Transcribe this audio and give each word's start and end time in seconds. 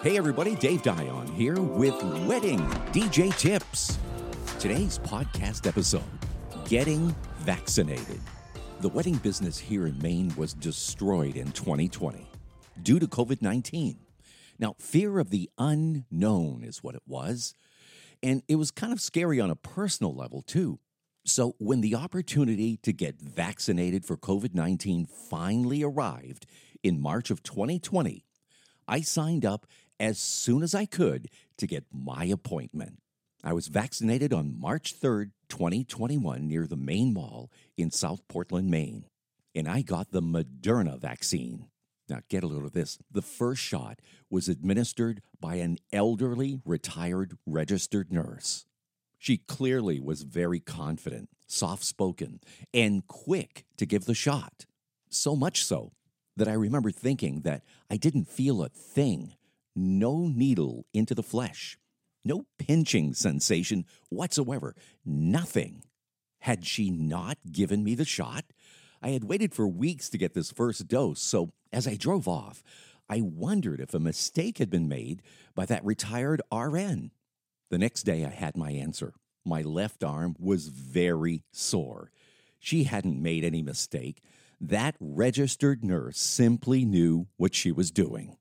Hey 0.00 0.16
everybody, 0.16 0.54
Dave 0.54 0.82
Dion 0.82 1.26
here 1.26 1.60
with 1.60 2.00
Wedding 2.24 2.60
DJ 2.92 3.36
Tips. 3.36 3.98
Today's 4.60 5.00
podcast 5.00 5.66
episode 5.66 6.04
Getting 6.66 7.12
Vaccinated. 7.38 8.20
The 8.80 8.90
wedding 8.90 9.16
business 9.16 9.58
here 9.58 9.88
in 9.88 10.00
Maine 10.00 10.32
was 10.36 10.54
destroyed 10.54 11.34
in 11.34 11.50
2020 11.50 12.30
due 12.80 13.00
to 13.00 13.08
COVID 13.08 13.42
19. 13.42 13.98
Now, 14.60 14.76
fear 14.78 15.18
of 15.18 15.30
the 15.30 15.50
unknown 15.58 16.62
is 16.62 16.80
what 16.80 16.94
it 16.94 17.02
was. 17.04 17.52
And 18.22 18.44
it 18.46 18.54
was 18.54 18.70
kind 18.70 18.92
of 18.92 19.00
scary 19.00 19.40
on 19.40 19.50
a 19.50 19.56
personal 19.56 20.14
level, 20.14 20.42
too. 20.42 20.78
So, 21.24 21.56
when 21.58 21.80
the 21.80 21.96
opportunity 21.96 22.76
to 22.84 22.92
get 22.92 23.20
vaccinated 23.20 24.04
for 24.04 24.16
COVID 24.16 24.54
19 24.54 25.06
finally 25.06 25.82
arrived 25.82 26.46
in 26.84 27.00
March 27.00 27.32
of 27.32 27.42
2020, 27.42 28.24
I 28.88 29.02
signed 29.02 29.44
up 29.44 29.66
as 30.00 30.18
soon 30.18 30.62
as 30.62 30.74
I 30.74 30.86
could 30.86 31.28
to 31.58 31.66
get 31.66 31.84
my 31.92 32.24
appointment. 32.24 33.00
I 33.44 33.52
was 33.52 33.68
vaccinated 33.68 34.32
on 34.32 34.58
March 34.58 34.98
3rd, 35.00 35.30
2021, 35.48 36.48
near 36.48 36.66
the 36.66 36.76
Maine 36.76 37.14
Mall 37.14 37.50
in 37.76 37.90
South 37.90 38.26
Portland, 38.28 38.70
Maine. 38.70 39.04
And 39.54 39.68
I 39.68 39.82
got 39.82 40.10
the 40.10 40.22
Moderna 40.22 40.98
vaccine. 40.98 41.66
Now, 42.08 42.20
get 42.28 42.42
a 42.42 42.46
load 42.46 42.64
of 42.64 42.72
this. 42.72 42.98
The 43.12 43.22
first 43.22 43.60
shot 43.60 44.00
was 44.30 44.48
administered 44.48 45.20
by 45.40 45.56
an 45.56 45.78
elderly, 45.92 46.60
retired, 46.64 47.36
registered 47.46 48.12
nurse. 48.12 48.64
She 49.18 49.36
clearly 49.36 50.00
was 50.00 50.22
very 50.22 50.60
confident, 50.60 51.28
soft 51.46 51.84
spoken, 51.84 52.40
and 52.72 53.06
quick 53.06 53.64
to 53.76 53.86
give 53.86 54.04
the 54.06 54.14
shot. 54.14 54.64
So 55.10 55.36
much 55.36 55.64
so 55.64 55.92
that 56.36 56.48
I 56.48 56.52
remember 56.52 56.90
thinking 56.90 57.40
that 57.40 57.62
I 57.90 57.96
didn't 57.96 58.28
feel 58.28 58.62
a 58.62 58.68
thing. 58.68 59.34
No 59.80 60.26
needle 60.26 60.86
into 60.92 61.14
the 61.14 61.22
flesh, 61.22 61.78
no 62.24 62.46
pinching 62.58 63.14
sensation 63.14 63.84
whatsoever, 64.08 64.74
nothing. 65.04 65.84
Had 66.40 66.66
she 66.66 66.90
not 66.90 67.38
given 67.52 67.84
me 67.84 67.94
the 67.94 68.04
shot? 68.04 68.46
I 69.00 69.10
had 69.10 69.22
waited 69.22 69.54
for 69.54 69.68
weeks 69.68 70.08
to 70.10 70.18
get 70.18 70.34
this 70.34 70.50
first 70.50 70.88
dose, 70.88 71.20
so 71.20 71.52
as 71.72 71.86
I 71.86 71.94
drove 71.94 72.26
off, 72.26 72.64
I 73.08 73.20
wondered 73.20 73.80
if 73.80 73.94
a 73.94 74.00
mistake 74.00 74.58
had 74.58 74.68
been 74.68 74.88
made 74.88 75.22
by 75.54 75.64
that 75.66 75.84
retired 75.84 76.42
RN. 76.52 77.12
The 77.70 77.78
next 77.78 78.02
day, 78.02 78.24
I 78.24 78.30
had 78.30 78.56
my 78.56 78.72
answer. 78.72 79.14
My 79.44 79.62
left 79.62 80.02
arm 80.02 80.34
was 80.40 80.66
very 80.66 81.44
sore. 81.52 82.10
She 82.58 82.82
hadn't 82.82 83.22
made 83.22 83.44
any 83.44 83.62
mistake. 83.62 84.22
That 84.60 84.96
registered 84.98 85.84
nurse 85.84 86.18
simply 86.18 86.84
knew 86.84 87.28
what 87.36 87.54
she 87.54 87.70
was 87.70 87.92
doing. 87.92 88.38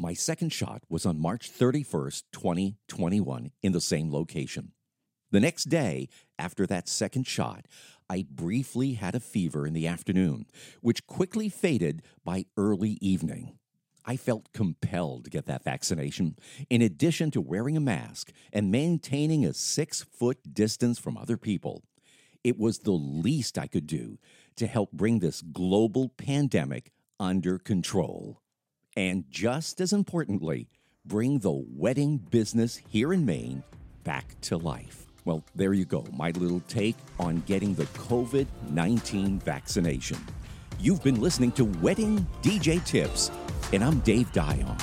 My 0.00 0.14
second 0.14 0.52
shot 0.52 0.84
was 0.88 1.04
on 1.04 1.18
March 1.18 1.50
31st, 1.50 2.22
2021, 2.30 3.50
in 3.64 3.72
the 3.72 3.80
same 3.80 4.12
location. 4.12 4.70
The 5.32 5.40
next 5.40 5.64
day, 5.64 6.08
after 6.38 6.68
that 6.68 6.88
second 6.88 7.26
shot, 7.26 7.66
I 8.08 8.24
briefly 8.30 8.92
had 8.92 9.16
a 9.16 9.20
fever 9.20 9.66
in 9.66 9.74
the 9.74 9.88
afternoon, 9.88 10.46
which 10.82 11.08
quickly 11.08 11.48
faded 11.48 12.02
by 12.24 12.46
early 12.56 12.96
evening. 13.00 13.58
I 14.04 14.16
felt 14.16 14.52
compelled 14.52 15.24
to 15.24 15.30
get 15.30 15.46
that 15.46 15.64
vaccination, 15.64 16.36
in 16.70 16.80
addition 16.80 17.32
to 17.32 17.40
wearing 17.40 17.76
a 17.76 17.80
mask 17.80 18.30
and 18.52 18.70
maintaining 18.70 19.44
a 19.44 19.52
six 19.52 20.04
foot 20.04 20.54
distance 20.54 21.00
from 21.00 21.16
other 21.16 21.36
people. 21.36 21.82
It 22.44 22.56
was 22.56 22.78
the 22.78 22.92
least 22.92 23.58
I 23.58 23.66
could 23.66 23.88
do 23.88 24.20
to 24.54 24.68
help 24.68 24.92
bring 24.92 25.18
this 25.18 25.42
global 25.42 26.08
pandemic 26.08 26.92
under 27.18 27.58
control. 27.58 28.40
And 28.98 29.30
just 29.30 29.80
as 29.80 29.92
importantly, 29.92 30.66
bring 31.04 31.38
the 31.38 31.52
wedding 31.52 32.16
business 32.16 32.80
here 32.88 33.12
in 33.12 33.24
Maine 33.24 33.62
back 34.02 34.34
to 34.40 34.56
life. 34.56 35.06
Well, 35.24 35.44
there 35.54 35.72
you 35.72 35.84
go, 35.84 36.04
my 36.12 36.32
little 36.32 36.60
take 36.66 36.96
on 37.20 37.44
getting 37.46 37.74
the 37.74 37.84
COVID 37.84 38.48
19 38.70 39.38
vaccination. 39.38 40.18
You've 40.80 41.04
been 41.04 41.20
listening 41.20 41.52
to 41.52 41.64
Wedding 41.80 42.26
DJ 42.42 42.84
Tips, 42.84 43.30
and 43.72 43.84
I'm 43.84 44.00
Dave 44.00 44.32
Dion. 44.32 44.76